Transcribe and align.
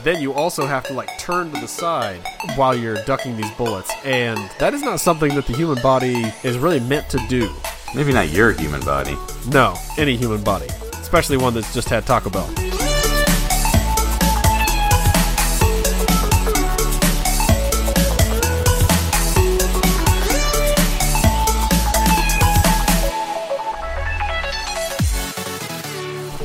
but 0.00 0.14
then 0.14 0.22
you 0.22 0.32
also 0.32 0.64
have 0.64 0.82
to 0.82 0.94
like 0.94 1.10
turn 1.18 1.52
to 1.52 1.60
the 1.60 1.68
side 1.68 2.22
while 2.56 2.74
you're 2.74 2.96
ducking 3.04 3.36
these 3.36 3.50
bullets, 3.50 3.92
and 4.02 4.38
that 4.58 4.72
is 4.72 4.80
not 4.80 4.98
something 4.98 5.34
that 5.34 5.46
the 5.46 5.52
human 5.52 5.76
body 5.82 6.32
is 6.42 6.56
really 6.56 6.80
meant 6.80 7.10
to 7.10 7.18
do. 7.28 7.52
Maybe 7.94 8.10
not 8.10 8.30
your 8.30 8.52
human 8.52 8.80
body. 8.80 9.14
No, 9.48 9.74
any 9.98 10.16
human 10.16 10.42
body, 10.42 10.68
especially 10.94 11.36
one 11.36 11.52
that's 11.52 11.74
just 11.74 11.90
had 11.90 12.06
Taco 12.06 12.30
Bell. 12.30 12.48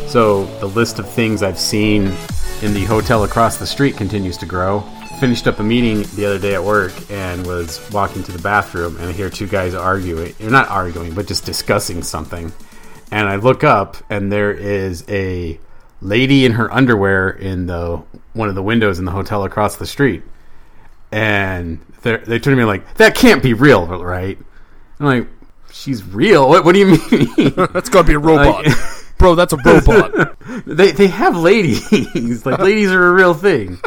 So 0.10 0.44
the 0.60 0.68
list 0.68 1.00
of 1.00 1.10
things 1.10 1.42
I've 1.42 1.58
seen 1.58 2.14
in 2.62 2.74
the 2.74 2.84
hotel 2.86 3.24
across 3.24 3.58
the 3.58 3.68
street 3.68 3.96
continues 3.98 4.38
to 4.38 4.46
grow. 4.46 4.82
Finished 5.20 5.48
up 5.48 5.60
a 5.60 5.64
meeting 5.64 6.04
the 6.16 6.26
other 6.26 6.40
day 6.40 6.56
at 6.56 6.64
work 6.64 6.92
and 7.10 7.46
was 7.46 7.80
walking 7.92 8.24
to 8.24 8.32
the 8.32 8.40
bathroom 8.42 8.98
and 8.98 9.10
I 9.10 9.12
hear 9.12 9.30
two 9.30 9.48
guys 9.48 9.74
arguing. 9.74 10.34
They're 10.40 10.50
not 10.50 10.70
arguing, 10.70 11.14
but 11.14 11.28
just 11.28 11.46
discussing 11.46 12.04
something. 12.04 12.52
And 13.12 13.28
I 13.28 13.36
look 13.38 13.64
up 13.64 13.98
and 14.10 14.32
there 14.32 14.52
is 14.52 15.06
a 15.08 15.60
lady 16.02 16.46
in 16.46 16.54
her 16.54 16.74
underwear 16.74 17.30
in 17.30 17.68
the 17.68 18.02
one 18.34 18.50
of 18.50 18.56
the 18.56 18.64
windows 18.64 19.00
in 19.00 19.06
the 19.06 19.12
hotel 19.12 19.44
across 19.46 19.78
the 19.78 19.86
street. 19.86 20.24
And 21.12 21.80
they're- 22.02 22.24
they 22.26 22.40
turn 22.40 22.52
to 22.56 22.58
me 22.58 22.66
like, 22.66 22.96
"That 22.96 23.16
can't 23.16 23.42
be 23.42 23.54
real, 23.54 23.86
right?" 24.04 24.38
I'm 25.00 25.06
like, 25.06 25.28
"She's 25.72 26.04
real. 26.04 26.50
What, 26.50 26.66
what 26.66 26.74
do 26.74 26.80
you 26.80 26.88
mean?" 26.88 27.54
That's 27.74 27.90
gotta 27.90 28.08
be 28.08 28.14
a 28.14 28.20
robot, 28.20 28.66
Like- 28.66 28.76
bro. 29.26 29.36
That's 29.36 29.54
a 29.54 29.58
robot. 29.58 30.38
they 30.66 30.92
they 30.92 31.08
have 31.08 31.36
ladies 31.38 31.92
like 32.46 32.60
ladies 32.60 32.92
are 32.92 33.08
a 33.08 33.12
real 33.12 33.34
thing 33.34 33.80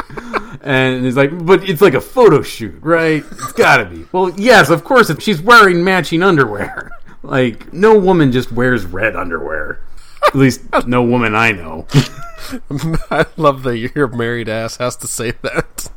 and 0.61 1.05
it's 1.05 1.15
like 1.15 1.45
but 1.45 1.67
it's 1.67 1.81
like 1.81 1.93
a 1.93 2.01
photo 2.01 2.41
shoot 2.41 2.77
right 2.81 3.23
it's 3.31 3.53
gotta 3.53 3.85
be 3.85 4.05
well 4.11 4.29
yes 4.37 4.69
of 4.69 4.83
course 4.83 5.09
if 5.09 5.21
she's 5.21 5.41
wearing 5.41 5.83
matching 5.83 6.21
underwear 6.21 6.91
like 7.23 7.71
no 7.73 7.97
woman 7.97 8.31
just 8.31 8.51
wears 8.51 8.85
red 8.85 9.15
underwear 9.15 9.79
at 10.27 10.35
least 10.35 10.61
no 10.85 11.01
woman 11.01 11.33
i 11.35 11.51
know 11.51 11.87
I 13.11 13.25
love 13.37 13.63
that 13.63 13.77
your 13.77 14.07
married 14.07 14.49
ass 14.49 14.77
has 14.77 14.95
to 14.97 15.07
say 15.07 15.31
that. 15.43 15.91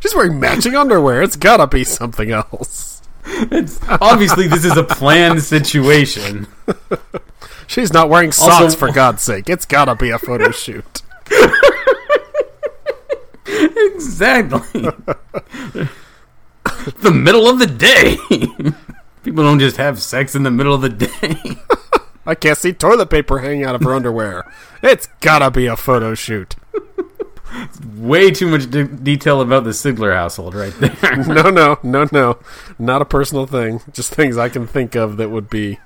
She's 0.00 0.14
wearing 0.14 0.38
matching 0.38 0.76
underwear. 0.76 1.22
It's 1.22 1.34
gotta 1.34 1.66
be 1.66 1.82
something 1.82 2.30
else. 2.30 3.02
it's 3.24 3.80
obviously 3.88 4.46
this 4.46 4.64
is 4.64 4.76
a 4.76 4.84
planned 4.84 5.42
situation 5.42 6.46
She's 7.68 7.92
not 7.92 8.08
wearing 8.08 8.32
socks 8.32 8.60
Also- 8.60 8.76
for 8.76 8.90
God's 8.90 9.22
sake. 9.22 9.48
It's 9.48 9.64
gotta 9.64 9.94
be 9.94 10.10
a 10.10 10.18
photo 10.18 10.50
shoot. 10.50 11.02
exactly 13.46 14.60
the 17.00 17.10
middle 17.12 17.48
of 17.48 17.58
the 17.58 17.66
day 17.66 18.16
people 19.24 19.42
don't 19.42 19.58
just 19.58 19.76
have 19.78 20.00
sex 20.00 20.34
in 20.34 20.42
the 20.42 20.50
middle 20.50 20.74
of 20.74 20.82
the 20.82 20.88
day 20.90 21.36
I 22.26 22.34
can't 22.34 22.58
see 22.58 22.72
toilet 22.74 23.08
paper 23.10 23.38
hanging 23.38 23.64
out 23.64 23.74
of 23.74 23.82
her 23.84 23.94
underwear. 23.94 24.44
It's 24.82 25.06
gotta 25.20 25.50
be 25.50 25.64
a 25.66 25.76
photo 25.76 26.14
shoot. 26.14 26.56
way 27.96 28.30
too 28.30 28.48
much 28.48 28.70
de- 28.70 28.84
detail 28.84 29.40
about 29.40 29.64
the 29.64 29.70
Sigler 29.70 30.14
household 30.14 30.54
right 30.54 30.74
there. 30.78 31.16
No, 31.26 31.48
no, 31.48 31.78
no, 31.82 32.06
no. 32.12 32.38
Not 32.78 33.00
a 33.00 33.06
personal 33.06 33.46
thing. 33.46 33.80
Just 33.94 34.14
things 34.14 34.36
I 34.36 34.50
can 34.50 34.66
think 34.66 34.94
of 34.94 35.16
that 35.16 35.30
would 35.30 35.48
be. 35.48 35.78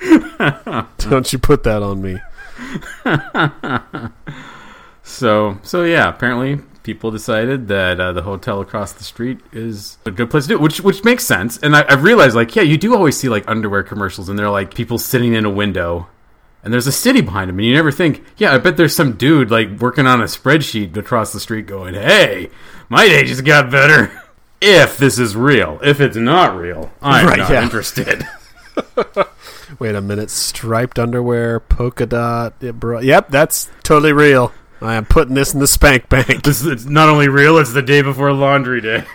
Don't 0.98 1.32
you 1.32 1.38
put 1.38 1.62
that 1.64 1.82
on 1.82 2.02
me. 2.02 2.18
so, 5.02 5.58
so 5.62 5.84
yeah, 5.84 6.08
apparently 6.08 6.60
people 6.82 7.10
decided 7.10 7.68
that 7.68 7.98
uh, 8.00 8.12
the 8.12 8.22
hotel 8.22 8.60
across 8.60 8.92
the 8.92 9.04
street 9.04 9.40
is 9.52 9.98
a 10.06 10.10
good 10.10 10.30
place 10.30 10.44
to 10.44 10.48
do, 10.50 10.54
it, 10.54 10.60
which 10.60 10.80
which 10.80 11.04
makes 11.04 11.24
sense. 11.24 11.58
And 11.58 11.76
I, 11.76 11.82
I 11.82 11.94
realized, 11.94 12.34
like, 12.36 12.54
yeah, 12.56 12.62
you 12.62 12.76
do 12.78 12.94
always 12.94 13.16
see 13.16 13.28
like 13.28 13.48
underwear 13.48 13.82
commercials, 13.82 14.28
and 14.28 14.38
they're 14.38 14.50
like 14.50 14.74
people 14.74 14.98
sitting 14.98 15.34
in 15.34 15.44
a 15.44 15.50
window. 15.50 16.08
And 16.62 16.72
there's 16.72 16.88
a 16.88 16.92
city 16.92 17.20
behind 17.20 17.48
them, 17.48 17.60
and 17.60 17.66
you 17.68 17.74
never 17.74 17.92
think, 17.92 18.24
yeah, 18.38 18.52
I 18.52 18.58
bet 18.58 18.76
there's 18.76 18.94
some 18.96 19.12
dude 19.12 19.52
like 19.52 19.78
working 19.78 20.04
on 20.04 20.20
a 20.20 20.24
spreadsheet 20.24 20.96
across 20.96 21.32
the 21.32 21.38
street 21.38 21.66
going, 21.68 21.94
hey, 21.94 22.50
my 22.88 23.06
day 23.06 23.22
just 23.24 23.44
got 23.44 23.70
better. 23.70 24.22
If 24.58 24.96
this 24.96 25.18
is 25.18 25.36
real. 25.36 25.78
If 25.82 26.00
it's 26.00 26.16
not 26.16 26.56
real, 26.56 26.90
I'm 27.02 27.26
Right, 27.26 27.38
not 27.38 27.50
yeah. 27.50 27.62
interested. 27.62 28.26
Wait 29.78 29.94
a 29.94 30.00
minute. 30.00 30.30
Striped 30.30 30.98
underwear, 30.98 31.60
polka 31.60 32.06
dot. 32.06 32.54
Yep, 32.60 33.28
that's 33.28 33.70
totally 33.82 34.12
real. 34.12 34.52
I 34.80 34.94
am 34.94 35.06
putting 35.06 35.34
this 35.34 35.54
in 35.54 35.60
the 35.60 35.66
spank 35.66 36.08
bank. 36.08 36.42
This 36.42 36.64
it's 36.64 36.84
not 36.84 37.08
only 37.08 37.28
real, 37.28 37.58
it's 37.58 37.72
the 37.72 37.82
day 37.82 38.02
before 38.02 38.32
laundry 38.32 38.80
day. 38.80 39.04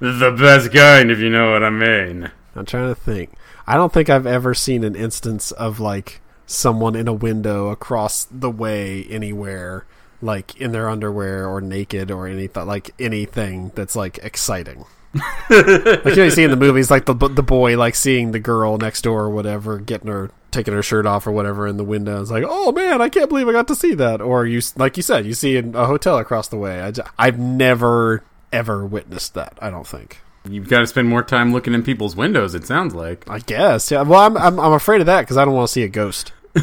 the 0.00 0.36
best 0.38 0.72
kind, 0.72 1.10
if 1.10 1.18
you 1.18 1.30
know 1.30 1.52
what 1.52 1.64
I 1.64 1.70
mean. 1.70 2.30
I'm 2.54 2.64
trying 2.64 2.88
to 2.88 2.94
think. 2.94 3.32
I 3.66 3.74
don't 3.74 3.92
think 3.92 4.08
I've 4.08 4.26
ever 4.26 4.54
seen 4.54 4.84
an 4.84 4.94
instance 4.94 5.50
of 5.52 5.80
like 5.80 6.20
someone 6.46 6.96
in 6.96 7.08
a 7.08 7.12
window 7.12 7.68
across 7.68 8.26
the 8.30 8.50
way 8.50 9.04
anywhere, 9.04 9.84
like 10.22 10.58
in 10.60 10.72
their 10.72 10.88
underwear 10.88 11.46
or 11.46 11.60
naked 11.60 12.10
or 12.10 12.26
anything, 12.26 12.66
like 12.66 12.94
anything 12.98 13.72
that's 13.74 13.94
like 13.94 14.18
exciting. 14.18 14.84
Like 15.14 16.04
you 16.04 16.16
know, 16.16 16.24
you 16.24 16.30
see 16.30 16.44
in 16.44 16.50
the 16.50 16.56
movies, 16.60 16.90
like 16.90 17.06
the 17.06 17.14
the 17.14 17.42
boy 17.42 17.76
like 17.76 17.94
seeing 17.94 18.32
the 18.32 18.38
girl 18.38 18.76
next 18.78 19.02
door 19.02 19.24
or 19.24 19.30
whatever, 19.30 19.78
getting 19.78 20.08
her 20.08 20.30
taking 20.50 20.74
her 20.74 20.82
shirt 20.82 21.06
off 21.06 21.26
or 21.26 21.32
whatever 21.32 21.66
in 21.66 21.76
the 21.76 21.84
window. 21.84 22.20
It's 22.20 22.30
like, 22.30 22.44
oh 22.46 22.72
man, 22.72 23.00
I 23.00 23.08
can't 23.08 23.28
believe 23.28 23.48
I 23.48 23.52
got 23.52 23.68
to 23.68 23.74
see 23.74 23.94
that. 23.94 24.20
Or 24.20 24.46
you, 24.46 24.60
like 24.76 24.96
you 24.96 25.02
said, 25.02 25.26
you 25.26 25.34
see 25.34 25.56
in 25.56 25.74
a 25.74 25.86
hotel 25.86 26.18
across 26.18 26.48
the 26.48 26.56
way. 26.56 26.82
I 26.82 26.92
I've 27.18 27.38
never 27.38 28.22
ever 28.52 28.84
witnessed 28.84 29.34
that. 29.34 29.58
I 29.60 29.70
don't 29.70 29.86
think. 29.86 30.20
You've 30.48 30.68
got 30.68 30.80
to 30.80 30.86
spend 30.86 31.08
more 31.08 31.22
time 31.22 31.52
looking 31.52 31.74
in 31.74 31.82
people's 31.82 32.16
windows. 32.16 32.54
It 32.54 32.64
sounds 32.64 32.94
like. 32.94 33.28
I 33.28 33.40
guess, 33.40 33.90
yeah. 33.90 34.02
Well, 34.02 34.20
I'm 34.20 34.36
I'm, 34.36 34.60
I'm 34.60 34.72
afraid 34.72 35.00
of 35.00 35.06
that 35.06 35.22
because 35.22 35.36
I 35.36 35.44
don't 35.44 35.54
want 35.54 35.68
to 35.68 35.72
see 35.72 35.82
a 35.82 35.88
ghost. 35.88 36.32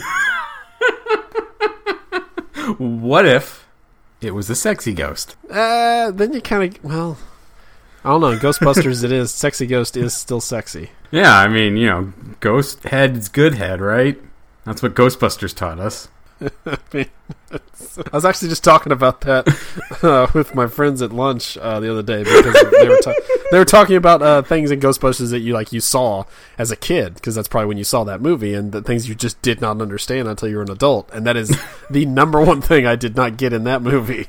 What 2.77 3.25
if 3.25 3.67
it 4.22 4.31
was 4.31 4.50
a 4.50 4.56
sexy 4.56 4.94
ghost? 4.94 5.35
Uh, 5.50 6.12
then 6.12 6.33
you 6.33 6.41
kind 6.41 6.75
of 6.75 6.83
well, 6.83 7.17
I 8.06 8.10
don't 8.10 8.22
know. 8.22 8.38
Ghostbusters, 8.38 9.04
it 9.04 9.12
is 9.12 9.32
sexy 9.32 9.66
ghost 9.66 9.98
is 9.98 10.14
still 10.14 10.40
sexy. 10.40 10.92
Yeah, 11.10 11.40
I 11.40 11.48
mean, 11.48 11.76
you 11.76 11.88
know, 11.88 12.14
ghost 12.40 12.84
head 12.84 13.18
is 13.18 13.30
good 13.30 13.56
head, 13.56 13.82
right? 13.82 14.22
That's 14.64 14.84
what 14.84 14.94
Ghostbusters 14.94 15.56
taught 15.56 15.80
us. 15.80 16.08
I 16.68 16.78
mean, 16.94 17.10
I 17.52 17.60
was 18.14 18.24
actually 18.24 18.50
just 18.50 18.64
talking 18.64 18.92
about 18.92 19.22
that 19.22 19.48
uh, 20.04 20.28
with 20.36 20.54
my 20.54 20.68
friends 20.68 21.02
at 21.02 21.14
lunch 21.14 21.58
uh, 21.58 21.80
the 21.80 21.90
other 21.90 22.04
day 22.04 22.24
because 22.24 22.54
they 22.80 22.88
were 22.88 23.00
ta- 23.02 23.14
they 23.52 23.58
were 23.58 23.66
talking 23.66 23.96
about 23.96 24.22
uh, 24.22 24.44
things 24.44 24.70
in 24.70 24.80
Ghostbusters 24.80 25.32
that 25.32 25.40
you 25.40 25.54
like 25.54 25.74
you 25.74 25.80
saw 25.80 26.26
as 26.60 26.70
a 26.70 26.76
kid 26.76 27.16
because 27.16 27.34
that's 27.34 27.48
probably 27.48 27.70
when 27.70 27.78
you 27.80 27.84
saw 27.84 28.04
that 28.04 28.22
movie 28.22 28.54
and 28.54 28.72
the 28.72 28.84
things 28.84 29.10
you 29.10 29.16
just 29.16 29.42
did 29.42 29.62
not 29.62 29.82
understand 29.82 30.28
until 30.28 30.48
you 30.48 30.58
were 30.58 30.62
an 30.62 30.70
adult 30.70 31.10
and 31.12 31.26
that 31.26 31.38
is 31.38 31.58
the 31.90 32.06
number 32.06 32.40
one 32.40 32.62
thing 32.62 32.86
I 32.86 32.96
did 32.96 33.16
not 33.16 33.38
get 33.38 33.52
in 33.52 33.64
that 33.64 33.82
movie. 33.82 34.28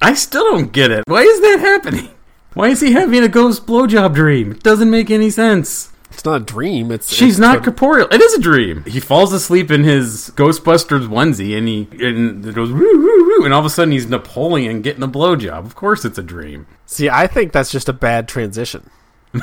I 0.00 0.14
still 0.14 0.44
don't 0.52 0.72
get 0.72 0.92
it. 0.92 1.02
Why 1.08 1.22
is 1.22 1.40
that 1.40 1.58
happening? 1.58 2.10
Why 2.54 2.68
is 2.68 2.80
he 2.80 2.92
having 2.92 3.22
a 3.22 3.28
ghost 3.28 3.66
blowjob 3.66 4.14
dream? 4.14 4.52
It 4.52 4.62
doesn't 4.62 4.90
make 4.90 5.10
any 5.10 5.30
sense. 5.30 5.90
It's 6.10 6.24
not 6.24 6.40
a 6.42 6.44
dream. 6.44 6.90
It's 6.90 7.12
She's 7.12 7.34
it's 7.34 7.38
not 7.38 7.58
a- 7.58 7.60
corporeal. 7.60 8.08
It 8.10 8.20
is 8.20 8.34
a 8.34 8.40
dream. 8.40 8.82
He 8.86 8.98
falls 8.98 9.32
asleep 9.32 9.70
in 9.70 9.84
his 9.84 10.32
Ghostbusters 10.34 11.06
onesie, 11.06 11.56
and 11.56 11.68
he 11.68 11.86
and 12.04 12.44
it 12.44 12.54
goes 12.54 12.72
woo 12.72 12.78
woo 12.80 13.24
woo, 13.38 13.44
and 13.44 13.52
all 13.52 13.60
of 13.60 13.66
a 13.66 13.70
sudden 13.70 13.92
he's 13.92 14.08
Napoleon 14.08 14.80
getting 14.82 15.02
a 15.02 15.08
blowjob. 15.08 15.64
Of 15.66 15.74
course, 15.76 16.04
it's 16.04 16.18
a 16.18 16.22
dream. 16.22 16.66
See, 16.86 17.08
I 17.10 17.26
think 17.26 17.52
that's 17.52 17.70
just 17.70 17.88
a 17.88 17.92
bad 17.92 18.26
transition. 18.28 18.90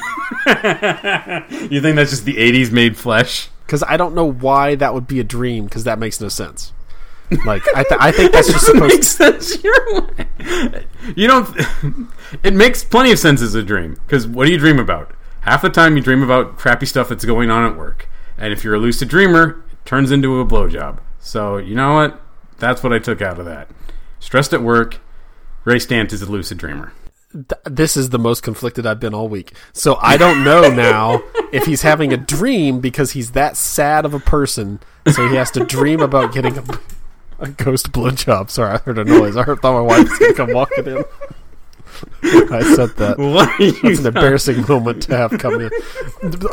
You 0.50 1.82
think 1.82 1.96
that's 1.96 2.10
just 2.12 2.26
the 2.26 2.36
'80s 2.38 2.72
made 2.72 2.98
flesh? 2.98 3.50
because 3.66 3.84
I 3.84 3.98
don't 3.98 4.14
know 4.14 4.30
why 4.32 4.76
that 4.76 4.94
would 4.94 5.08
be 5.08 5.20
a 5.20 5.24
dream 5.24 5.66
because 5.66 5.86
that 5.86 5.98
makes 6.00 6.20
no 6.22 6.28
sense. 6.30 6.72
Like 7.46 7.64
I, 7.76 7.84
th- 7.84 8.00
I 8.00 8.12
think 8.12 8.32
that's 8.32 8.52
just 8.52 8.68
Doesn't 8.74 8.76
supposed. 8.76 8.94
make 8.96 9.04
sense 9.04 9.64
your 9.64 10.02
way. 10.02 10.86
You 11.16 11.28
don't. 11.28 12.10
It 12.44 12.54
makes 12.54 12.84
plenty 12.84 13.12
of 13.12 13.20
sense 13.20 13.42
as 13.42 13.54
a 13.56 13.62
dream 13.64 13.94
because 14.06 14.28
what 14.28 14.46
do 14.46 14.52
you 14.52 14.58
dream 14.58 14.80
about? 14.80 15.14
Half 15.42 15.62
the 15.62 15.70
time 15.70 15.96
you 15.96 16.02
dream 16.02 16.24
about 16.24 16.58
crappy 16.58 16.86
stuff 16.88 17.08
that's 17.10 17.24
going 17.24 17.50
on 17.52 17.72
at 17.72 17.78
work, 17.78 18.10
and 18.38 18.52
if 18.52 18.64
you're 18.64 18.74
a 18.74 18.80
lucid 18.80 19.08
dreamer, 19.10 19.64
it 19.72 19.86
turns 19.86 20.12
into 20.12 20.40
a 20.40 20.46
blowjob. 20.46 21.00
So 21.20 21.58
you 21.58 21.76
know 21.76 21.94
what? 21.94 22.20
That's 22.58 22.82
what 22.84 22.92
I 22.94 23.00
took 23.00 23.22
out 23.22 23.40
of 23.40 23.46
that. 23.46 23.70
Stressed 24.20 24.54
at 24.54 24.62
work. 24.64 25.00
Ray 25.66 25.76
Stantz 25.78 26.14
is 26.14 26.22
a 26.24 26.26
lucid 26.32 26.58
dreamer. 26.58 26.94
This 27.66 27.96
is 27.96 28.10
the 28.10 28.20
most 28.20 28.42
conflicted 28.44 28.86
I've 28.86 29.00
been 29.00 29.14
all 29.14 29.28
week. 29.30 29.54
So 29.72 29.98
I 30.02 30.18
don't 30.18 30.44
know 30.44 30.70
now 30.70 31.22
if 31.54 31.66
he's 31.66 31.84
having 31.84 32.12
a 32.12 32.18
dream 32.18 32.80
because 32.80 33.12
he's 33.12 33.32
that 33.32 33.56
sad 33.56 34.04
of 34.06 34.14
a 34.14 34.20
person, 34.20 34.80
so 35.12 35.28
he 35.30 35.36
has 35.36 35.52
to 35.52 35.64
dream 35.66 36.00
about 36.02 36.34
getting 36.34 36.58
a, 36.58 36.64
a 37.40 37.50
ghost 37.50 37.92
blowjob. 37.92 38.50
Sorry, 38.50 38.74
I 38.74 38.78
heard 38.78 38.98
a 38.98 39.04
noise. 39.04 39.38
I 39.38 39.44
heard, 39.44 39.60
thought 39.62 39.74
my 39.74 39.82
wife 39.82 40.10
was 40.10 40.20
going 40.20 40.32
to 40.32 40.38
come 40.38 40.54
walking 40.54 40.86
in. 40.88 41.04
I 42.52 42.76
said 42.76 42.90
that. 42.98 43.18
What 43.18 43.50
are 43.50 43.64
you 43.64 43.72
That's 43.72 44.00
an 44.00 44.08
embarrassing 44.08 44.66
moment 44.68 45.04
to 45.04 45.16
have 45.16 45.32
come 45.40 45.62
in. 45.62 45.72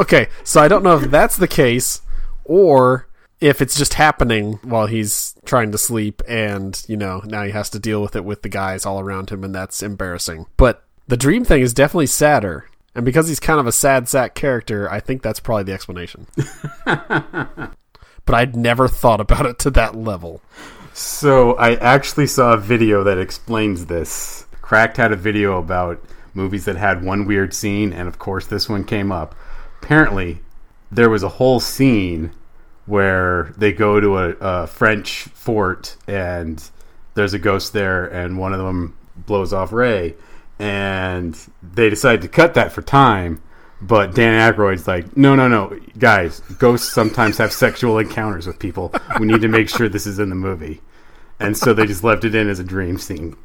Okay, 0.00 0.28
so 0.44 0.60
I 0.60 0.68
don't 0.68 0.82
know 0.82 0.98
if 0.98 1.10
that's 1.10 1.36
the 1.36 1.48
case 1.48 2.00
or 2.44 3.08
if 3.40 3.60
it's 3.60 3.76
just 3.76 3.94
happening 3.94 4.54
while 4.62 4.86
he's 4.86 5.34
trying 5.44 5.72
to 5.72 5.78
sleep, 5.78 6.22
and 6.28 6.82
you 6.88 6.96
know 6.96 7.22
now 7.24 7.42
he 7.42 7.50
has 7.50 7.70
to 7.70 7.78
deal 7.78 8.00
with 8.00 8.14
it 8.14 8.24
with 8.24 8.42
the 8.42 8.48
guys 8.48 8.86
all 8.86 9.00
around 9.00 9.30
him, 9.30 9.42
and 9.42 9.54
that's 9.54 9.82
embarrassing. 9.82 10.46
But 10.56 10.84
the 11.08 11.16
dream 11.16 11.44
thing 11.44 11.60
is 11.62 11.74
definitely 11.74 12.06
sadder, 12.06 12.68
and 12.94 13.04
because 13.04 13.28
he's 13.28 13.40
kind 13.40 13.58
of 13.58 13.66
a 13.66 13.72
sad 13.72 14.08
sack 14.08 14.34
character, 14.34 14.90
I 14.90 15.00
think 15.00 15.22
that's 15.22 15.40
probably 15.40 15.64
the 15.64 15.72
explanation. 15.72 16.26
but 18.24 18.34
I'd 18.34 18.56
never 18.56 18.88
thought 18.88 19.20
about 19.20 19.46
it 19.46 19.58
to 19.60 19.70
that 19.70 19.94
level. 19.94 20.40
So 20.94 21.54
I 21.54 21.74
actually 21.76 22.26
saw 22.26 22.52
a 22.52 22.58
video 22.58 23.02
that 23.04 23.18
explains 23.18 23.86
this. 23.86 24.46
Cracked 24.60 24.96
had 24.96 25.12
a 25.12 25.16
video 25.16 25.58
about 25.58 26.02
movies 26.34 26.64
that 26.66 26.76
had 26.76 27.04
one 27.04 27.26
weird 27.26 27.54
scene, 27.54 27.92
and 27.92 28.08
of 28.08 28.18
course 28.18 28.46
this 28.46 28.68
one 28.68 28.84
came 28.84 29.10
up. 29.10 29.34
Apparently, 29.82 30.40
there 30.90 31.10
was 31.10 31.22
a 31.22 31.28
whole 31.28 31.60
scene 31.60 32.32
where 32.86 33.54
they 33.56 33.72
go 33.72 34.00
to 34.00 34.18
a, 34.18 34.30
a 34.40 34.66
French 34.66 35.22
fort 35.34 35.96
and 36.06 36.70
there's 37.14 37.34
a 37.34 37.38
ghost 37.38 37.72
there, 37.72 38.06
and 38.06 38.38
one 38.38 38.52
of 38.52 38.58
them 38.58 38.96
blows 39.16 39.52
off 39.52 39.72
Ray, 39.72 40.14
and 40.58 41.38
they 41.62 41.90
decide 41.90 42.22
to 42.22 42.28
cut 42.28 42.54
that 42.54 42.72
for 42.72 42.82
time. 42.82 43.42
But 43.82 44.14
Dan 44.14 44.54
Aykroyd's 44.54 44.86
like, 44.86 45.16
no, 45.16 45.34
no, 45.34 45.48
no, 45.48 45.76
guys, 45.98 46.38
ghosts 46.58 46.92
sometimes 46.92 47.36
have 47.38 47.52
sexual 47.52 47.98
encounters 47.98 48.46
with 48.46 48.60
people. 48.60 48.94
We 49.18 49.26
need 49.26 49.40
to 49.40 49.48
make 49.48 49.68
sure 49.68 49.88
this 49.88 50.06
is 50.06 50.20
in 50.20 50.28
the 50.28 50.36
movie. 50.36 50.80
And 51.40 51.56
so 51.56 51.74
they 51.74 51.86
just 51.86 52.04
left 52.04 52.24
it 52.24 52.36
in 52.36 52.48
as 52.48 52.60
a 52.60 52.64
dream 52.64 52.96
scene. 52.96 53.36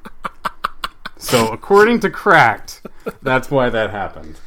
So 1.18 1.48
according 1.48 2.02
to 2.02 2.12
Cracked, 2.12 2.86
that's 3.24 3.50
why 3.50 3.72
that 3.72 3.90
happened. 3.90 4.40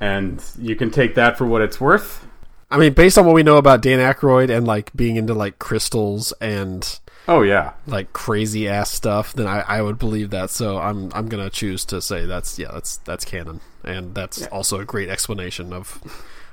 And 0.00 0.42
you 0.58 0.74
can 0.74 0.90
take 0.90 1.14
that 1.16 1.36
for 1.36 1.44
what 1.44 1.60
it's 1.60 1.78
worth. 1.78 2.26
I 2.70 2.78
mean, 2.78 2.94
based 2.94 3.18
on 3.18 3.26
what 3.26 3.34
we 3.34 3.42
know 3.42 3.58
about 3.58 3.82
Dan 3.82 3.98
Aykroyd 3.98 4.48
and 4.48 4.66
like 4.66 4.94
being 4.94 5.16
into 5.16 5.34
like 5.34 5.58
crystals 5.58 6.32
and 6.40 6.98
Oh 7.28 7.42
yeah, 7.42 7.74
like 7.86 8.14
crazy 8.14 8.66
ass 8.66 8.90
stuff, 8.90 9.34
then 9.34 9.46
I, 9.46 9.60
I 9.60 9.82
would 9.82 9.98
believe 9.98 10.30
that. 10.30 10.48
So 10.48 10.78
I'm 10.78 11.12
I'm 11.14 11.28
gonna 11.28 11.50
choose 11.50 11.84
to 11.86 12.00
say 12.00 12.24
that's 12.24 12.58
yeah 12.58 12.70
that's 12.72 12.96
that's 12.98 13.26
canon, 13.26 13.60
and 13.84 14.14
that's 14.14 14.46
also 14.46 14.80
a 14.80 14.84
great 14.86 15.10
explanation 15.10 15.72
of. 15.74 16.00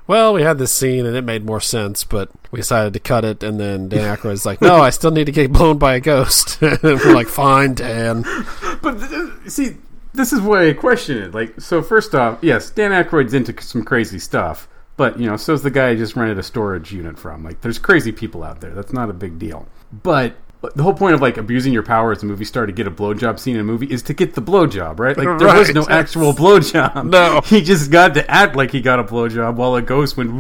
Well, 0.08 0.34
we 0.36 0.44
had 0.44 0.60
this 0.60 0.72
scene 0.72 1.04
and 1.08 1.16
it 1.16 1.24
made 1.24 1.44
more 1.44 1.60
sense, 1.60 2.04
but 2.04 2.30
we 2.52 2.58
decided 2.58 2.94
to 2.94 3.00
cut 3.00 3.26
it. 3.26 3.42
And 3.42 3.60
then 3.60 3.90
Dan 3.90 4.16
Aykroyd's 4.18 4.46
like, 4.46 4.62
"No, 4.62 4.76
I 4.76 4.92
still 4.92 5.10
need 5.10 5.26
to 5.26 5.32
get 5.32 5.52
blown 5.52 5.80
by 5.80 5.96
a 5.96 6.00
ghost." 6.00 6.62
and 6.62 6.84
we're 6.84 7.16
like, 7.16 7.28
"Fine, 7.28 7.76
Dan." 7.76 8.24
But 8.82 9.02
uh, 9.02 9.50
see, 9.50 9.78
this 10.14 10.32
is 10.32 10.42
why 10.42 10.70
I 10.70 10.74
question 10.74 11.18
it. 11.18 11.34
Like, 11.34 11.60
so 11.60 11.82
first 11.82 12.14
off, 12.14 12.38
yes, 12.44 12.70
Dan 12.70 12.92
Aykroyd's 12.92 13.34
into 13.34 13.60
some 13.64 13.84
crazy 13.84 14.20
stuff, 14.20 14.68
but 14.96 15.20
you 15.20 15.26
know, 15.26 15.38
so's 15.38 15.64
the 15.64 15.72
guy 15.72 15.90
I 15.90 15.96
just 15.96 16.16
rented 16.16 16.38
a 16.38 16.44
storage 16.44 16.92
unit 16.92 17.18
from. 17.18 17.44
Like, 17.44 17.62
there's 17.62 17.80
crazy 17.80 18.12
people 18.12 18.44
out 18.44 18.62
there. 18.62 18.76
That's 18.76 18.94
not 18.94 19.10
a 19.10 19.14
big 19.14 19.40
deal. 19.40 19.68
But 19.92 20.36
the 20.76 20.84
whole 20.84 20.94
point 20.94 21.16
of 21.16 21.22
like 21.22 21.38
abusing 21.38 21.74
your 21.74 21.84
power 21.84 22.12
as 22.12 22.24
a 22.24 22.26
movie 22.26 22.46
star 22.46 22.66
to 22.66 22.72
get 22.72 22.88
a 22.88 22.92
blowjob 22.92 23.40
scene 23.40 23.56
in 23.56 23.62
a 23.62 23.64
movie 23.64 23.88
is 23.88 24.02
to 24.04 24.14
get 24.14 24.34
the 24.36 24.42
blowjob, 24.42 25.00
right? 25.00 25.18
Like, 25.18 25.38
there 25.40 25.48
was 25.48 25.68
Right. 25.68 25.76
no 25.76 25.88
actual 25.90 26.34
blowjob. 26.42 27.10
No. 27.10 27.42
he 27.46 27.62
just 27.62 27.92
got 27.92 28.14
to 28.16 28.30
act 28.32 28.56
like 28.56 28.72
he 28.72 28.82
got 28.82 29.00
a 29.00 29.04
blowjob 29.04 29.56
while 29.56 29.76
a 29.76 29.82
ghost 29.82 30.18
went. 30.18 30.32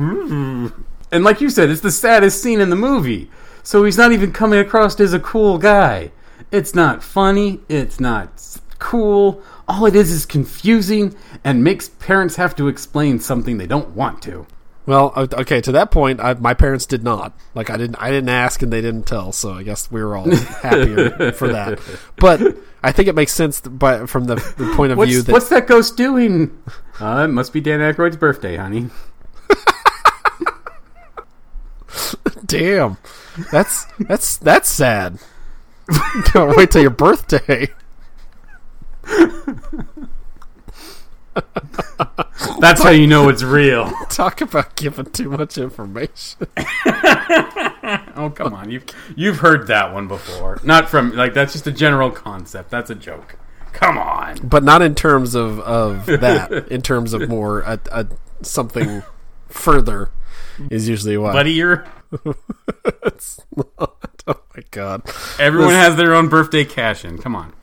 And 1.12 1.24
like 1.24 1.42
you 1.42 1.50
said, 1.50 1.69
it's 1.69 1.81
the 1.81 1.92
saddest 1.92 2.42
scene 2.42 2.60
in 2.62 2.69
the 2.69 2.75
movie. 2.75 3.30
So 3.63 3.83
he's 3.83 3.98
not 3.98 4.12
even 4.12 4.31
coming 4.31 4.60
across 4.60 5.00
as 5.00 5.13
a 5.13 5.19
cool 5.19 5.57
guy. 5.57 6.12
It's 6.51 6.75
not 6.75 7.04
funny. 7.04 7.62
It's 7.69 8.00
not 8.00 8.60
cool. 8.80 9.42
All 9.68 9.86
it 9.86 9.95
is 9.95 10.12
is 10.12 10.25
confusing 10.25 11.16
and 11.44 11.63
makes 11.63 11.89
parents 11.89 12.36
have 12.36 12.56
to 12.57 12.68
explain 12.68 13.19
something 13.19 13.57
they 13.57 13.66
don't 13.68 13.89
want 13.95 14.21
to. 14.24 14.45
Well, 14.85 15.13
okay. 15.15 15.61
To 15.61 15.71
that 15.73 15.89
point, 15.89 16.19
I, 16.19 16.35
my 16.35 16.53
parents 16.53 16.85
did 16.85 17.03
not. 17.03 17.33
Like, 17.55 17.69
I 17.69 17.77
didn't. 17.77 17.95
I 17.95 18.11
didn't 18.11 18.29
ask, 18.29 18.61
and 18.61 18.71
they 18.71 18.81
didn't 18.81 19.07
tell. 19.07 19.31
So 19.31 19.53
I 19.53 19.63
guess 19.63 19.91
we 19.91 20.03
were 20.03 20.15
all 20.15 20.29
happier 20.35 21.31
for 21.31 21.47
that. 21.47 21.79
But 22.17 22.55
I 22.83 22.91
think 22.91 23.07
it 23.07 23.15
makes 23.15 23.33
sense, 23.33 23.61
by, 23.61 24.05
from 24.05 24.25
the, 24.25 24.35
the 24.35 24.73
point 24.75 24.91
of 24.91 24.99
view 24.99 25.17
What's, 25.17 25.25
that 25.25 25.31
what's 25.31 25.49
that 25.49 25.67
ghost 25.67 25.97
doing? 25.97 26.55
Uh, 26.99 27.25
it 27.27 27.31
must 27.31 27.51
be 27.51 27.61
Dan 27.61 27.79
Aykroyd's 27.79 28.17
birthday, 28.17 28.57
honey. 28.57 28.89
Damn, 32.45 32.97
that's 33.51 33.85
that's 33.99 34.37
that's 34.37 34.69
sad. 34.69 35.17
Don't 36.33 36.55
wait 36.55 36.69
till 36.69 36.83
your 36.83 36.91
birthday. 36.91 37.69
That's 42.59 42.81
how 42.83 42.89
you 42.89 43.07
know 43.07 43.30
it's 43.30 43.44
real. 43.44 43.92
Talk 44.09 44.42
about 44.42 44.75
giving 44.75 45.06
too 45.06 45.30
much 45.30 45.57
information. 45.57 46.47
Oh 48.18 48.31
come 48.33 48.53
on, 48.53 48.71
you've 48.71 48.86
you've 49.15 49.38
heard 49.39 49.68
that 49.68 49.94
one 49.94 50.07
before. 50.07 50.59
Not 50.63 50.89
from 50.89 51.15
like 51.15 51.33
that's 51.36 51.53
just 51.53 51.68
a 51.68 51.71
general 51.71 52.09
concept. 52.09 52.71
That's 52.71 52.89
a 52.89 52.95
joke. 52.95 53.36
Come 53.74 53.97
on. 53.97 54.38
but 54.42 54.63
not 54.63 54.81
in 54.81 54.95
terms 54.95 55.36
of 55.36 55.59
of 55.59 56.06
that. 56.07 56.51
In 56.71 56.81
terms 56.81 57.13
of 57.13 57.30
more 57.30 57.59
a, 57.62 57.80
a 57.92 58.07
something 58.42 59.03
further 59.50 60.09
is 60.71 60.88
usually 60.89 61.15
why. 61.18 61.33
Buddy, 61.33 61.51
you're 61.53 61.86
It's 63.03 63.39
not. 63.56 64.24
Oh 64.27 64.39
my 64.56 64.63
god. 64.71 65.03
everyone 65.38 65.74
This- 65.74 65.86
has 65.86 65.95
their 65.95 66.15
own 66.15 66.27
birthday 66.30 66.65
cash 66.65 67.06
in. 67.06 67.18
Come 67.19 67.36
on. 67.36 67.53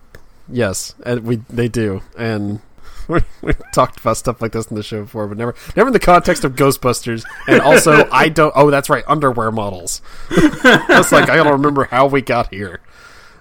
Yes, 0.49 0.95
and 1.05 1.25
we 1.25 1.37
they 1.51 1.67
do, 1.69 2.03
and 2.17 2.61
we 3.09 3.21
we 3.41 3.53
talked 3.73 4.01
about 4.01 4.17
stuff 4.17 4.41
like 4.41 4.53
this 4.53 4.67
in 4.67 4.77
the 4.77 4.83
show 4.83 5.03
before, 5.03 5.27
but 5.27 5.37
never 5.37 5.55
never 5.77 5.89
in 5.89 5.93
the 5.93 5.99
context 5.99 6.45
of 6.45 6.55
Ghostbusters. 6.55 7.25
And 7.47 7.61
also, 7.61 8.09
I 8.13 8.29
don't. 8.29 8.53
Oh, 8.57 8.71
that's 8.71 8.89
right, 8.89 9.05
underwear 9.07 9.51
models. 9.51 10.03
That's 10.63 11.13
like 11.13 11.29
I 11.29 11.37
don't 11.37 11.53
remember 11.53 11.85
how 11.85 12.07
we 12.07 12.23
got 12.23 12.53
here. 12.53 12.81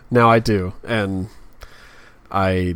Now 0.09 0.29
I 0.29 0.39
do, 0.39 0.73
and 0.83 1.29
I. 2.31 2.75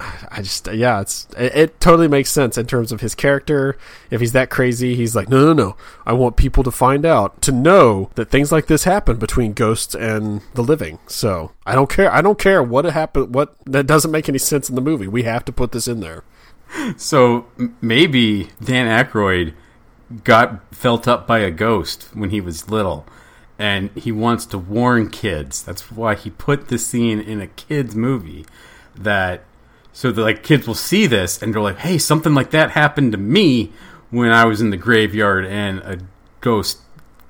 I 0.00 0.42
just 0.42 0.66
yeah, 0.72 1.00
it's 1.00 1.28
it, 1.36 1.54
it 1.54 1.80
totally 1.80 2.08
makes 2.08 2.30
sense 2.30 2.58
in 2.58 2.66
terms 2.66 2.90
of 2.92 3.00
his 3.00 3.14
character. 3.14 3.78
If 4.10 4.20
he's 4.20 4.32
that 4.32 4.50
crazy, 4.50 4.94
he's 4.96 5.14
like, 5.14 5.28
no, 5.28 5.44
no, 5.44 5.52
no. 5.52 5.76
I 6.04 6.12
want 6.12 6.36
people 6.36 6.62
to 6.64 6.70
find 6.70 7.06
out, 7.06 7.40
to 7.42 7.52
know 7.52 8.10
that 8.16 8.30
things 8.30 8.50
like 8.50 8.66
this 8.66 8.84
happen 8.84 9.16
between 9.16 9.52
ghosts 9.52 9.94
and 9.94 10.42
the 10.54 10.62
living. 10.62 10.98
So 11.06 11.52
I 11.64 11.74
don't 11.74 11.88
care. 11.88 12.12
I 12.12 12.22
don't 12.22 12.38
care 12.38 12.62
what 12.62 12.84
happened. 12.84 13.34
What 13.34 13.54
that 13.66 13.86
doesn't 13.86 14.10
make 14.10 14.28
any 14.28 14.38
sense 14.38 14.68
in 14.68 14.74
the 14.74 14.80
movie. 14.80 15.06
We 15.06 15.22
have 15.22 15.44
to 15.46 15.52
put 15.52 15.72
this 15.72 15.88
in 15.88 16.00
there. 16.00 16.24
So 16.96 17.46
maybe 17.80 18.48
Dan 18.62 18.86
Aykroyd 18.86 19.54
got 20.24 20.74
felt 20.74 21.06
up 21.06 21.26
by 21.26 21.38
a 21.38 21.50
ghost 21.50 22.08
when 22.14 22.30
he 22.30 22.40
was 22.40 22.68
little, 22.68 23.06
and 23.58 23.90
he 23.96 24.10
wants 24.10 24.44
to 24.46 24.58
warn 24.58 25.08
kids. 25.08 25.62
That's 25.62 25.90
why 25.92 26.14
he 26.16 26.30
put 26.30 26.68
the 26.68 26.78
scene 26.78 27.20
in 27.20 27.40
a 27.40 27.46
kids 27.46 27.94
movie 27.94 28.44
that 28.96 29.44
so 29.94 30.10
that 30.10 30.20
like 30.20 30.42
kids 30.42 30.66
will 30.66 30.74
see 30.74 31.06
this 31.06 31.40
and 31.40 31.54
they're 31.54 31.62
like, 31.62 31.78
"Hey, 31.78 31.96
something 31.96 32.34
like 32.34 32.50
that 32.50 32.72
happened 32.72 33.12
to 33.12 33.18
me 33.18 33.72
when 34.10 34.30
I 34.30 34.44
was 34.44 34.60
in 34.60 34.68
the 34.68 34.76
graveyard 34.76 35.46
and 35.46 35.78
a 35.78 36.00
ghost 36.42 36.80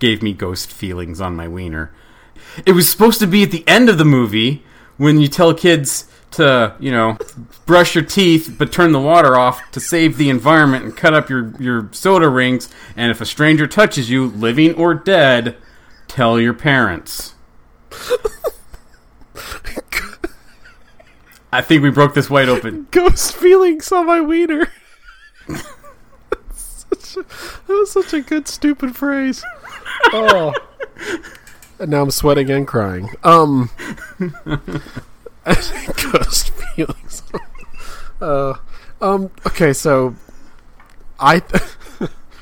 gave 0.00 0.22
me 0.22 0.32
ghost 0.32 0.72
feelings 0.72 1.20
on 1.20 1.36
my 1.36 1.46
wiener." 1.46 1.92
It 2.66 2.72
was 2.72 2.90
supposed 2.90 3.20
to 3.20 3.26
be 3.26 3.42
at 3.42 3.52
the 3.52 3.62
end 3.68 3.88
of 3.88 3.98
the 3.98 4.04
movie 4.04 4.64
when 4.96 5.20
you 5.20 5.28
tell 5.28 5.54
kids 5.54 6.08
to, 6.32 6.74
you 6.80 6.90
know, 6.90 7.16
brush 7.66 7.94
your 7.94 8.04
teeth 8.04 8.56
but 8.58 8.72
turn 8.72 8.92
the 8.92 9.00
water 9.00 9.36
off 9.36 9.60
to 9.72 9.78
save 9.78 10.16
the 10.16 10.30
environment 10.30 10.84
and 10.84 10.96
cut 10.96 11.14
up 11.14 11.28
your, 11.28 11.52
your 11.60 11.88
soda 11.92 12.28
rings. 12.28 12.68
And 12.96 13.10
if 13.10 13.20
a 13.20 13.26
stranger 13.26 13.66
touches 13.66 14.10
you, 14.10 14.26
living 14.26 14.74
or 14.74 14.94
dead, 14.94 15.56
tell 16.08 16.40
your 16.40 16.54
parents. 16.54 17.34
I 21.54 21.62
think 21.62 21.84
we 21.84 21.90
broke 21.90 22.14
this 22.14 22.28
wide 22.28 22.48
open. 22.48 22.88
Ghost 22.90 23.36
feelings 23.36 23.92
on 23.92 24.06
my 24.06 24.20
wiener. 24.20 24.66
Such 26.52 27.16
a- 27.16 27.22
that 27.22 27.68
was 27.68 27.92
such 27.92 28.12
a 28.12 28.20
good 28.20 28.48
stupid 28.48 28.96
phrase. 28.96 29.44
Oh. 30.12 30.52
And 31.78 31.90
now 31.92 32.02
I'm 32.02 32.10
sweating 32.10 32.50
and 32.50 32.66
crying. 32.66 33.10
Um 33.22 33.70
ghost 35.44 36.50
feelings. 36.50 37.22
Uh 38.20 38.54
um 39.00 39.30
okay, 39.46 39.72
so 39.72 40.16
I 41.20 41.40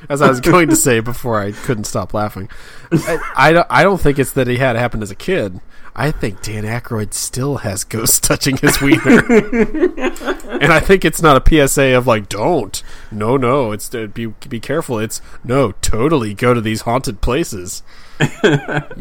as 0.08 0.22
I 0.22 0.28
was 0.28 0.40
going 0.40 0.68
to 0.68 0.76
say 0.76 1.00
before 1.00 1.40
I 1.40 1.52
couldn't 1.52 1.84
stop 1.84 2.14
laughing. 2.14 2.48
I, 2.90 3.32
I, 3.36 3.52
don't, 3.52 3.66
I 3.70 3.82
don't 3.82 4.00
think 4.00 4.18
it's 4.18 4.32
that 4.32 4.46
he 4.46 4.56
had 4.56 4.76
it 4.76 4.78
happen 4.78 5.02
as 5.02 5.10
a 5.10 5.16
kid. 5.16 5.60
I 5.94 6.10
think 6.10 6.40
Dan 6.40 6.64
Aykroyd 6.64 7.12
still 7.12 7.58
has 7.58 7.84
ghosts 7.84 8.18
touching 8.18 8.56
his 8.56 8.80
wiener. 8.80 9.18
and 9.28 10.72
I 10.72 10.80
think 10.80 11.04
it's 11.04 11.20
not 11.20 11.36
a 11.36 11.68
PSA 11.68 11.94
of 11.96 12.06
like, 12.06 12.30
don't. 12.30 12.82
No, 13.10 13.36
no. 13.36 13.72
It's 13.72 13.94
uh, 13.94 14.06
be 14.06 14.26
be 14.26 14.58
careful. 14.58 14.98
It's 14.98 15.20
no, 15.44 15.72
totally 15.82 16.32
go 16.32 16.54
to 16.54 16.62
these 16.62 16.82
haunted 16.82 17.20
places. 17.20 17.82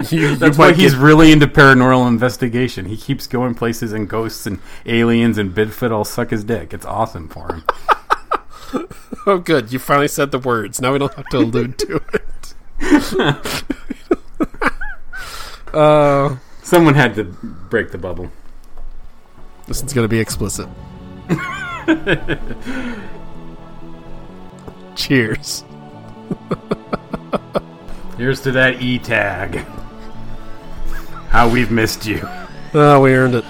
you, 0.09 0.35
That's 0.35 0.57
why 0.57 0.73
he's 0.73 0.93
get- 0.93 1.01
really 1.01 1.31
into 1.31 1.47
paranormal 1.47 2.07
investigation. 2.09 2.87
He 2.87 2.97
keeps 2.97 3.25
going 3.25 3.55
places 3.55 3.93
and 3.93 4.09
ghosts 4.09 4.45
and 4.45 4.59
aliens 4.85 5.37
and 5.37 5.55
Bigfoot 5.55 5.91
all 5.91 6.03
suck 6.03 6.31
his 6.31 6.43
dick. 6.43 6.73
It's 6.73 6.85
awesome 6.85 7.29
for 7.29 7.53
him. 7.53 7.63
oh, 9.27 9.37
good. 9.39 9.71
You 9.73 9.79
finally 9.79 10.07
said 10.07 10.31
the 10.31 10.39
words. 10.39 10.79
Now 10.81 10.93
we 10.93 10.99
don't 10.99 11.13
have 11.13 11.27
to 11.27 11.37
allude 11.37 11.77
to 11.79 12.01
it. 12.13 12.53
Uh, 15.73 16.35
Someone 16.63 16.95
had 16.95 17.15
to 17.15 17.23
break 17.23 17.91
the 17.91 17.97
bubble. 17.97 18.29
this 19.67 19.81
is 19.81 19.93
going 19.93 20.03
to 20.03 20.09
be 20.09 20.19
explicit. 20.19 20.67
Cheers. 24.95 25.63
Here's 28.17 28.41
to 28.41 28.51
that 28.51 28.81
E 28.81 28.99
tag. 28.99 29.57
How 31.29 31.47
we've 31.47 31.71
missed 31.71 32.05
you. 32.05 32.27
Oh, 32.73 32.99
we 33.01 33.13
earned 33.13 33.35
it. 33.35 33.45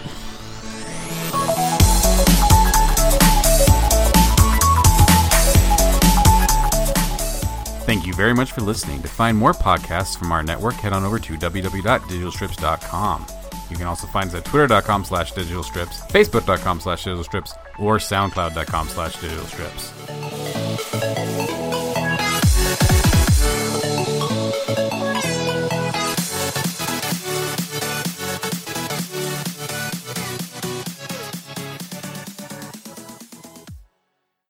Very 8.22 8.36
much 8.36 8.52
for 8.52 8.62
listening. 8.62 9.02
To 9.02 9.08
find 9.08 9.36
more 9.36 9.52
podcasts 9.52 10.16
from 10.16 10.32
our 10.32 10.44
network, 10.44 10.76
head 10.76 10.94
on 10.94 11.04
over 11.04 11.18
to 11.18 11.34
www.digitalstrips.com. 11.34 13.26
You 13.72 13.76
can 13.76 13.88
also 13.88 14.06
find 14.06 14.30
us 14.30 14.36
at 14.36 14.46
twitter.com 14.46 15.06
slash 15.06 15.34
digitalstrips, 15.34 16.08
facebook.com 16.12 16.82
slash 16.82 17.06
digitalstrips, 17.06 17.54
or 17.80 17.98
soundcloud.com 17.98 18.90
slash 18.90 19.16
digitalstrips. 19.16 21.31